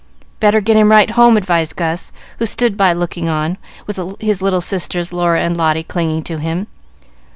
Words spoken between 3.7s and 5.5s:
with his little sisters Laura